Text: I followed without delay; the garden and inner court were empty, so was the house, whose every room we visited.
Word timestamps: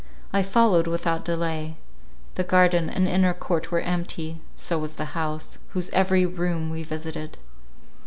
I 0.33 0.41
followed 0.41 0.87
without 0.87 1.25
delay; 1.25 1.77
the 2.33 2.43
garden 2.43 2.89
and 2.89 3.07
inner 3.07 3.35
court 3.35 3.69
were 3.69 3.81
empty, 3.81 4.41
so 4.55 4.79
was 4.79 4.93
the 4.95 5.05
house, 5.13 5.59
whose 5.73 5.91
every 5.91 6.25
room 6.25 6.71
we 6.71 6.81
visited. 6.81 7.37